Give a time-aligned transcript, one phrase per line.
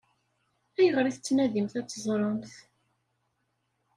[0.79, 2.51] Ayɣer i tettnadimt ad teẓṛemt?